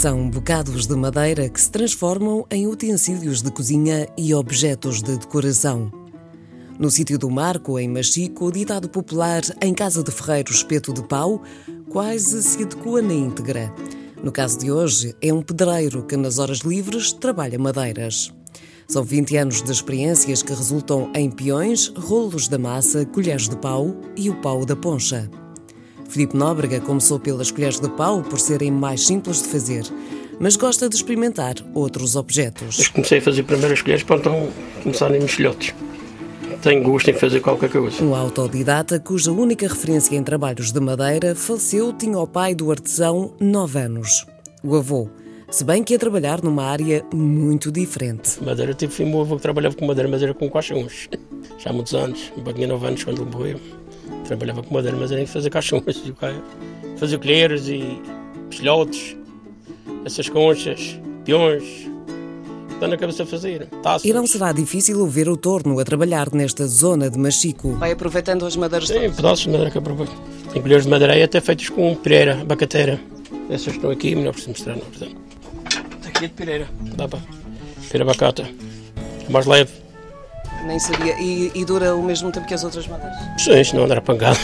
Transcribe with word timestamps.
São 0.00 0.30
bocados 0.30 0.86
de 0.86 0.96
madeira 0.96 1.46
que 1.46 1.60
se 1.60 1.70
transformam 1.70 2.46
em 2.50 2.66
utensílios 2.66 3.42
de 3.42 3.50
cozinha 3.50 4.08
e 4.16 4.32
objetos 4.32 5.02
de 5.02 5.18
decoração. 5.18 5.92
No 6.78 6.90
sítio 6.90 7.18
do 7.18 7.28
Marco, 7.28 7.78
em 7.78 7.86
Machico, 7.86 8.46
o 8.46 8.50
ditado 8.50 8.88
popular 8.88 9.42
em 9.60 9.74
casa 9.74 10.02
de 10.02 10.10
ferreiro 10.10 10.50
espeto 10.50 10.94
de 10.94 11.06
pau 11.06 11.42
quase 11.90 12.42
se 12.42 12.62
adequa 12.62 13.02
na 13.02 13.12
íntegra. 13.12 13.74
No 14.24 14.32
caso 14.32 14.58
de 14.58 14.72
hoje, 14.72 15.14
é 15.20 15.34
um 15.34 15.42
pedreiro 15.42 16.02
que 16.06 16.16
nas 16.16 16.38
horas 16.38 16.60
livres 16.60 17.12
trabalha 17.12 17.58
madeiras. 17.58 18.32
São 18.88 19.04
20 19.04 19.36
anos 19.36 19.62
de 19.62 19.70
experiências 19.70 20.42
que 20.42 20.54
resultam 20.54 21.12
em 21.14 21.30
peões, 21.30 21.88
rolos 21.94 22.48
da 22.48 22.58
massa, 22.58 23.04
colheres 23.04 23.50
de 23.50 23.56
pau 23.58 23.94
e 24.16 24.30
o 24.30 24.40
pau 24.40 24.64
da 24.64 24.74
poncha. 24.74 25.30
Filipe 26.10 26.36
Nóbrega 26.36 26.80
começou 26.80 27.20
pelas 27.20 27.52
colheres 27.52 27.78
de 27.78 27.88
pau 27.90 28.20
por 28.20 28.40
serem 28.40 28.72
mais 28.72 29.06
simples 29.06 29.40
de 29.40 29.48
fazer, 29.48 29.84
mas 30.40 30.56
gosta 30.56 30.88
de 30.88 30.96
experimentar 30.96 31.54
outros 31.72 32.16
objetos. 32.16 32.78
Mas 32.78 32.88
comecei 32.88 33.18
a 33.18 33.22
fazer 33.22 33.44
primeiro 33.44 33.72
as 33.72 33.80
colheres 33.80 34.02
para 34.02 34.16
então 34.16 34.48
começar 34.82 35.14
em 35.14 35.20
mexilhotes. 35.20 35.72
Tenho 36.62 36.82
gosto 36.82 37.10
em 37.10 37.14
fazer 37.14 37.38
qualquer 37.38 37.70
coisa. 37.70 38.02
Um 38.02 38.12
autodidata 38.12 38.98
cuja 38.98 39.30
única 39.30 39.68
referência 39.68 40.16
em 40.16 40.22
trabalhos 40.24 40.72
de 40.72 40.80
madeira 40.80 41.36
faleceu 41.36 41.92
tinha 41.92 42.18
o 42.18 42.26
pai 42.26 42.56
do 42.56 42.72
artesão 42.72 43.32
9 43.38 43.78
anos. 43.78 44.26
O 44.64 44.74
avô, 44.74 45.08
se 45.48 45.62
bem 45.62 45.84
que 45.84 45.94
ia 45.94 45.98
trabalhar 45.98 46.42
numa 46.42 46.64
área 46.64 47.04
muito 47.14 47.70
diferente. 47.70 48.42
Madeira, 48.42 48.74
tive 48.74 49.04
o 49.04 49.06
meu 49.06 49.20
avô 49.20 49.36
que 49.36 49.42
trabalhava 49.42 49.76
com 49.76 49.86
madeira, 49.86 50.08
mas 50.08 50.24
era 50.24 50.34
com 50.34 50.50
caixões. 50.50 51.08
Já 51.56 51.70
há 51.70 51.72
muitos 51.72 51.94
anos, 51.94 52.32
um 52.36 52.42
pouquinho 52.42 52.66
9 52.68 52.86
anos 52.88 53.04
quando 53.04 53.22
ele 53.22 53.30
morreu. 53.30 53.60
Trabalhava 54.24 54.62
com 54.62 54.72
madeira, 54.74 54.96
mas 54.96 55.10
era 55.10 55.20
em 55.20 55.26
fazer 55.26 55.50
caixões, 55.50 55.82
fazer 56.96 57.18
colheres 57.18 57.66
e 57.68 58.00
filhotes, 58.50 59.16
essas 60.04 60.28
conchas, 60.28 60.98
peões. 61.24 61.88
Está 62.74 62.88
na 62.88 62.96
cabeça 62.96 63.24
a 63.24 63.26
fazer. 63.26 63.66
Taças. 63.82 64.04
E 64.08 64.12
não 64.12 64.26
será 64.26 64.52
difícil 64.52 65.06
ver 65.06 65.28
o 65.28 65.36
torno 65.36 65.78
a 65.78 65.84
trabalhar 65.84 66.32
nesta 66.32 66.66
zona 66.66 67.10
de 67.10 67.18
Machico. 67.18 67.72
Vai 67.72 67.92
aproveitando 67.92 68.46
as 68.46 68.56
madeiras 68.56 68.88
Tem 68.88 69.00
todas. 69.02 69.16
pedaços 69.16 69.40
de 69.44 69.50
madeira 69.50 69.70
que 69.70 69.76
aproveito. 69.78 70.12
Tem 70.50 70.62
colheres 70.62 70.84
de 70.84 70.90
madeira 70.90 71.12
aí 71.12 71.22
até 71.22 71.40
feitos 71.42 71.68
com 71.68 71.94
pireira, 71.96 72.40
abacateira. 72.40 72.98
Essas 73.50 73.74
estão 73.74 73.90
aqui, 73.90 74.14
melhor 74.14 74.32
preciso 74.32 74.50
mostrar, 74.52 74.76
não, 74.76 74.82
portanto. 74.86 75.16
Aqui 76.06 76.24
é 76.24 76.28
de 76.28 76.34
pireira, 76.34 76.68
dá 76.96 77.06
para. 77.06 77.20
Pira 77.90 78.04
abacata. 78.04 78.48
É 79.28 79.30
mais 79.30 79.44
leve. 79.44 79.70
Nem 80.64 80.78
sabia. 80.78 81.14
E, 81.20 81.50
e 81.54 81.64
dura 81.64 81.94
o 81.94 82.02
mesmo 82.02 82.30
tempo 82.30 82.46
que 82.46 82.54
as 82.54 82.64
outras 82.64 82.86
madeiras? 82.86 83.16
Sim, 83.38 83.76
não 83.76 83.84
andar 83.84 83.98
a 83.98 84.02
pancada. 84.02 84.38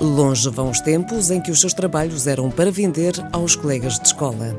Longe 0.00 0.48
vão 0.48 0.70
os 0.70 0.80
tempos 0.80 1.30
em 1.30 1.40
que 1.40 1.50
os 1.50 1.60
seus 1.60 1.74
trabalhos 1.74 2.26
eram 2.26 2.50
para 2.50 2.70
vender 2.70 3.12
aos 3.32 3.54
colegas 3.54 3.98
de 3.98 4.06
escola. 4.06 4.56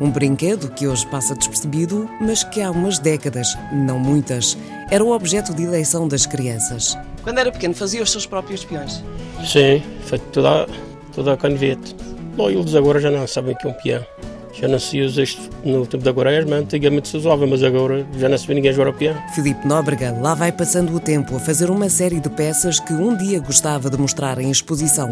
Um 0.00 0.10
brinquedo 0.10 0.70
que 0.70 0.86
hoje 0.86 1.06
passa 1.06 1.34
despercebido, 1.34 2.08
mas 2.20 2.42
que 2.42 2.62
há 2.62 2.70
umas 2.70 2.98
décadas, 2.98 3.56
não 3.70 3.98
muitas, 3.98 4.56
era 4.90 5.04
o 5.04 5.12
objeto 5.12 5.54
de 5.54 5.62
eleição 5.62 6.08
das 6.08 6.26
crianças. 6.26 6.96
Quando 7.22 7.38
era 7.38 7.52
pequeno, 7.52 7.74
fazia 7.74 8.02
os 8.02 8.10
seus 8.10 8.26
próprios 8.26 8.64
peões. 8.64 9.04
Sim, 9.44 9.82
feito 10.06 10.24
toda, 10.32 10.66
toda 11.14 11.34
a 11.34 11.36
canivete. 11.36 11.94
Bom, 12.34 12.48
eles 12.48 12.74
agora 12.74 12.98
já 12.98 13.10
não 13.10 13.26
sabem 13.26 13.54
o 13.54 13.58
que 13.58 13.66
é 13.66 13.70
um 13.70 13.74
peão. 13.74 14.06
Já 14.52 14.68
não 14.68 14.78
se 14.78 15.00
usa 15.00 15.22
isto 15.22 15.40
no 15.64 15.86
tempo 15.86 16.08
é, 16.22 16.44
mas 16.44 16.60
antigamente 16.60 17.08
se 17.08 17.16
usava, 17.16 17.46
mas 17.46 17.62
agora 17.62 18.06
já 18.18 18.28
não 18.28 18.36
se 18.36 18.46
vê 18.46 18.54
ninguém 18.54 18.72
jogar 18.72 18.88
ao 18.88 18.94
peão. 18.94 19.16
Filipe 19.34 19.66
Nóbrega 19.66 20.16
lá 20.20 20.34
vai 20.34 20.52
passando 20.52 20.94
o 20.94 21.00
tempo 21.00 21.36
a 21.36 21.40
fazer 21.40 21.70
uma 21.70 21.88
série 21.88 22.20
de 22.20 22.28
peças 22.28 22.80
que 22.80 22.92
um 22.92 23.16
dia 23.16 23.40
gostava 23.40 23.88
de 23.88 23.96
mostrar 23.96 24.38
em 24.38 24.50
exposição. 24.50 25.10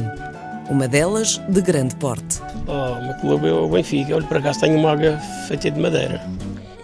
Uma 0.68 0.86
delas 0.86 1.40
de 1.48 1.62
grande 1.62 1.96
porte. 1.96 2.40
Oh, 2.66 2.98
o 2.98 3.04
meu 3.04 3.14
clube 3.14 3.48
é 3.48 3.52
o 3.52 3.68
Benfica. 3.68 4.14
Olha, 4.14 4.26
para 4.26 4.42
cá 4.42 4.52
tenho 4.52 4.78
uma 4.78 4.92
água 4.92 5.16
feita 5.46 5.70
de 5.70 5.80
madeira. 5.80 6.20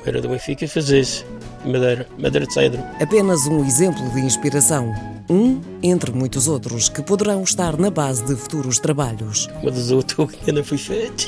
Era 0.07 0.23
do 0.23 0.29
Benfica 0.29 0.65
e 0.65 0.69
fazia-se. 0.69 1.25
Madeira, 1.67 2.07
madeira 2.19 2.47
de 2.47 2.53
cedro. 2.53 2.83
Apenas 3.01 3.47
um 3.47 3.65
exemplo 3.65 4.09
de 4.11 4.21
inspiração. 4.21 4.93
Um 5.29 5.61
entre 5.83 6.13
muitos 6.13 6.49
outros 6.49 6.89
que 6.89 7.03
poderão 7.03 7.43
estar 7.43 7.79
na 7.79 7.91
base 7.91 8.25
de 8.25 8.37
futuros 8.37 8.79
trabalhos. 8.79 9.49
Uma 9.63 9.71
das 9.71 9.91
outras 9.91 10.31
que 10.33 10.51
ainda 10.51 10.65
fui 10.65 10.79
feito. 10.79 11.27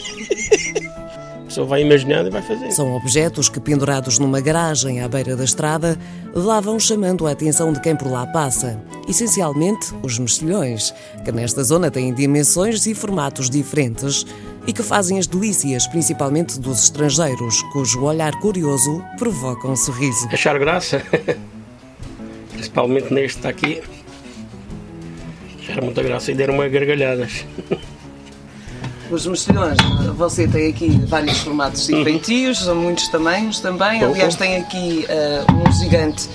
Pessoa 1.57 1.69
vai 1.69 1.81
imaginando 1.81 2.29
e 2.29 2.31
vai 2.31 2.43
fazendo. 2.43 2.71
São 2.71 2.95
objetos 2.95 3.49
que, 3.49 3.59
pendurados 3.59 4.19
numa 4.19 4.43
garagem 4.43 5.01
à 5.01 5.09
beira 5.09 5.35
da 5.35 5.43
estrada, 5.43 5.99
lá 6.35 6.61
vão 6.61 6.79
chamando 6.79 7.27
a 7.27 7.31
atenção 7.31 7.73
de 7.73 7.81
quem 7.81 7.97
por 7.97 8.11
lá 8.11 8.27
passa. 8.27 8.79
Essencialmente, 9.09 9.95
os 10.03 10.19
mexilhões, 10.19 10.93
que 11.25 11.33
nesta 11.33 11.65
zona 11.65 11.91
têm 11.91 12.13
dimensões 12.13 12.85
e 12.85 12.95
formatos 12.95 13.49
diferentes 13.49 14.27
e 14.67 14.73
que 14.75 14.83
fazem 14.83 15.19
as 15.19 15.27
delícias, 15.27 15.87
principalmente 15.87 16.61
dos 16.61 16.83
estrangeiros, 16.83 17.63
cujo 17.73 18.03
olhar 18.03 18.39
curioso 18.39 19.03
provoca 19.19 19.67
um 19.67 19.77
sorriso. 19.77 20.29
Achar 20.31 20.59
graça, 20.59 21.03
principalmente 22.53 23.11
neste 23.15 23.47
aqui, 23.47 23.81
achar 25.59 25.83
muita 25.83 26.03
graça 26.03 26.31
e 26.31 26.35
deram 26.35 26.53
uma 26.53 26.69
gargalhadas. 26.69 27.47
Os 29.11 29.27
mexilhões, 29.27 29.77
você 30.17 30.49
tem 30.49 30.69
aqui 30.69 30.91
vários 31.07 31.39
formatos 31.39 31.87
diferentes, 31.87 32.59
são 32.59 32.75
muitos 32.75 33.07
tamanhos 33.09 33.61
também. 33.61 34.03
Aliás, 34.03 34.35
tem 34.35 34.57
aqui 34.57 35.07
ah, 35.09 35.47
um 35.53 35.73
gigante. 35.73 36.29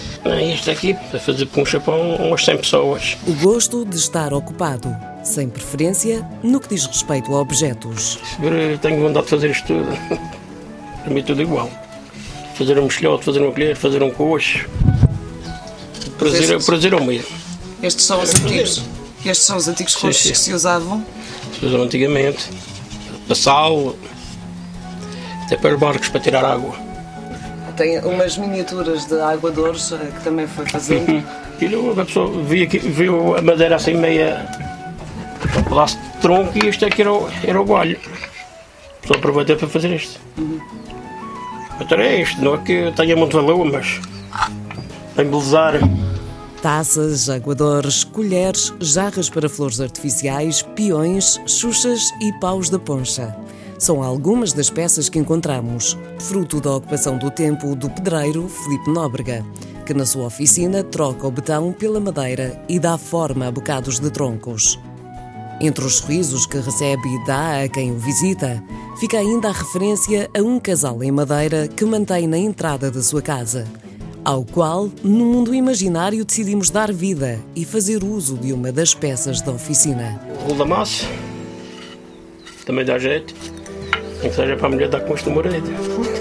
Este 0.53 0.71
aqui, 0.71 0.93
para 0.93 1.19
fazer 1.19 1.45
com 1.47 1.63
um 1.63 1.65
chapão, 1.65 2.15
umas 2.15 2.45
100 2.45 2.57
pessoas. 2.57 3.17
O 3.27 3.33
gosto 3.33 3.83
de 3.85 3.97
estar 3.97 4.33
ocupado, 4.33 4.95
sem 5.23 5.49
preferência 5.49 6.25
no 6.41 6.59
que 6.59 6.69
diz 6.69 6.85
respeito 6.85 7.33
a 7.33 7.41
objetos. 7.41 8.19
Eu 8.41 8.77
Tenho 8.77 9.01
vontade 9.01 9.25
de 9.25 9.29
fazer 9.29 9.49
isto 9.49 9.67
tudo. 9.67 9.87
Para 11.03 11.13
mim 11.13 11.19
é 11.19 11.23
tudo 11.23 11.41
igual. 11.41 11.69
Fazer 12.55 12.79
um 12.79 12.83
mexilhote, 12.83 13.25
fazer 13.25 13.41
uma 13.41 13.51
colher, 13.51 13.75
fazer 13.75 14.03
um 14.03 14.11
coxo. 14.11 14.69
Prazer, 16.17 16.63
prazer 16.63 16.93
é 16.93 16.95
o 16.95 17.03
mesmo. 17.03 17.35
Estes 17.81 18.05
são 18.05 18.21
os 18.21 18.33
antigos. 18.35 18.83
Estes 19.25 19.45
são 19.45 19.57
os 19.57 19.67
antigos 19.67 19.95
coxos 19.95 20.31
que 20.31 20.37
se 20.37 20.53
usavam. 20.53 21.03
Usava 21.61 21.83
antigamente. 21.83 22.49
Para 23.27 23.35
sal, 23.35 23.95
até 25.45 25.57
para 25.57 25.73
os 25.73 25.79
barcos 25.79 26.09
para 26.09 26.19
tirar 26.19 26.43
água. 26.43 26.73
Tem 27.77 27.99
umas 27.99 28.37
miniaturas 28.37 29.05
de 29.05 29.19
água 29.19 29.51
de 29.51 29.59
Ouros, 29.59 29.89
que 30.17 30.23
também 30.23 30.47
foi 30.47 30.67
fazendo. 30.67 31.23
Aquilo, 31.55 31.99
a 31.99 32.05
pessoa 32.05 32.29
aqui- 32.63 32.79
viu 32.79 33.37
a 33.37 33.41
madeira 33.41 33.75
assim 33.75 33.93
meia. 33.93 34.45
um 35.57 35.63
pedaço 35.63 35.97
de 35.97 36.09
tronco 36.21 36.51
e 36.57 36.67
isto 36.69 36.85
aqui 36.85 37.01
era 37.01 37.13
o, 37.13 37.29
era 37.45 37.61
o 37.61 37.65
galho. 37.65 37.97
A 38.03 39.01
pessoa 39.01 39.17
aproveitou 39.17 39.55
para 39.55 39.67
fazer 39.67 39.95
isto. 39.95 40.19
Então 41.79 41.97
é 41.99 42.21
isto, 42.21 42.41
não 42.43 42.55
é 42.55 42.57
que 42.59 42.91
tenha 42.95 43.15
muito 43.15 43.35
valor, 43.37 43.63
mas 43.65 43.99
para 45.15 45.23
embelezar. 45.23 45.73
Taças, 46.61 47.27
aguadores, 47.27 48.03
colheres, 48.03 48.71
jarras 48.79 49.27
para 49.31 49.49
flores 49.49 49.81
artificiais, 49.81 50.61
peões, 50.61 51.41
xuxas 51.47 52.11
e 52.21 52.31
paus 52.33 52.69
da 52.69 52.77
poncha. 52.77 53.35
São 53.79 54.03
algumas 54.03 54.53
das 54.53 54.69
peças 54.69 55.09
que 55.09 55.17
encontramos, 55.17 55.97
fruto 56.19 56.61
da 56.61 56.75
ocupação 56.75 57.17
do 57.17 57.31
tempo 57.31 57.75
do 57.75 57.89
pedreiro 57.89 58.47
Filipe 58.47 58.91
Nóbrega, 58.91 59.43
que 59.87 59.93
na 59.95 60.05
sua 60.05 60.27
oficina 60.27 60.83
troca 60.83 61.25
o 61.25 61.31
betão 61.31 61.73
pela 61.73 61.99
madeira 61.99 62.63
e 62.69 62.79
dá 62.79 62.95
forma 62.95 63.47
a 63.47 63.51
bocados 63.51 63.99
de 63.99 64.11
troncos. 64.11 64.79
Entre 65.59 65.83
os 65.83 65.95
sorrisos 65.95 66.45
que 66.45 66.59
recebe 66.59 67.07
e 67.07 67.25
dá 67.25 67.63
a 67.63 67.69
quem 67.69 67.91
o 67.91 67.97
visita, 67.97 68.63
fica 68.99 69.17
ainda 69.17 69.49
a 69.49 69.51
referência 69.51 70.29
a 70.37 70.43
um 70.43 70.59
casal 70.59 71.03
em 71.03 71.11
madeira 71.11 71.67
que 71.67 71.83
mantém 71.85 72.27
na 72.27 72.37
entrada 72.37 72.91
da 72.91 73.01
sua 73.01 73.21
casa, 73.23 73.65
ao 74.23 74.43
qual, 74.45 74.89
no 75.03 75.25
mundo 75.25 75.53
imaginário, 75.53 76.23
decidimos 76.23 76.69
dar 76.69 76.91
vida 76.91 77.39
e 77.55 77.65
fazer 77.65 78.03
uso 78.03 78.37
de 78.37 78.53
uma 78.53 78.71
das 78.71 78.93
peças 78.93 79.41
da 79.41 79.51
oficina. 79.51 80.21
Da 80.57 80.65
massa. 80.65 81.05
Também 82.65 82.85
dá 82.85 82.99
jeito. 82.99 83.33
Nem 84.21 84.29
que 84.29 84.35
seja 84.35 84.55
para 84.55 84.67
a 84.67 84.69
mulher 84.69 84.89
dar 84.89 85.01
com 85.01 85.15
este 85.15 85.29
marido. 85.29 86.20